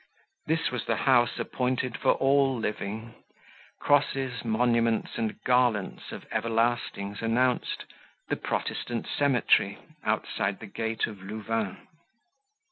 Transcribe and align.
This 0.47 0.71
was 0.71 0.85
the 0.85 0.95
house 0.95 1.37
appointed 1.37 1.95
for 1.95 2.13
all 2.13 2.57
living; 2.57 3.13
crosses, 3.79 4.43
monuments, 4.43 5.11
and 5.19 5.39
garlands 5.43 6.11
of 6.11 6.25
everlastings 6.31 7.21
announced, 7.21 7.85
"The 8.27 8.35
Protestant 8.37 9.05
Cemetery, 9.07 9.77
outside 10.03 10.59
the 10.59 10.65
gate 10.65 11.05
of 11.05 11.21
Louvain." 11.21 11.87